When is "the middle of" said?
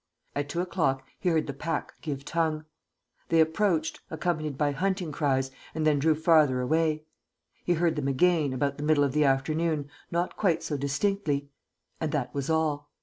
8.77-9.11